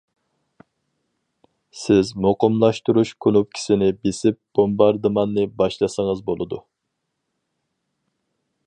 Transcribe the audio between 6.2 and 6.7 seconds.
بولىدۇ.